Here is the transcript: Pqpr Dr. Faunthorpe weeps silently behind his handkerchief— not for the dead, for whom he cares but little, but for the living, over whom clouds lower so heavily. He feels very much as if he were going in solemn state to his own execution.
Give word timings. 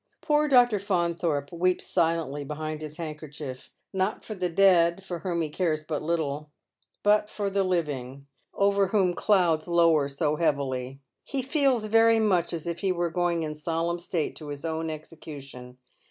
Pqpr 0.23 0.49
Dr. 0.49 0.79
Faunthorpe 0.79 1.51
weeps 1.51 1.85
silently 1.85 2.43
behind 2.43 2.81
his 2.81 2.97
handkerchief— 2.97 3.69
not 3.93 4.25
for 4.25 4.33
the 4.33 4.49
dead, 4.49 5.03
for 5.03 5.19
whom 5.19 5.41
he 5.41 5.49
cares 5.49 5.83
but 5.83 6.01
little, 6.01 6.49
but 7.03 7.29
for 7.29 7.51
the 7.51 7.63
living, 7.63 8.25
over 8.55 8.87
whom 8.87 9.13
clouds 9.13 9.67
lower 9.67 10.07
so 10.07 10.37
heavily. 10.37 10.99
He 11.23 11.43
feels 11.43 11.85
very 11.85 12.19
much 12.19 12.51
as 12.51 12.65
if 12.65 12.79
he 12.79 12.91
were 12.91 13.11
going 13.11 13.43
in 13.43 13.53
solemn 13.53 13.99
state 13.99 14.35
to 14.37 14.47
his 14.47 14.65
own 14.65 14.89
execution. 14.89 15.77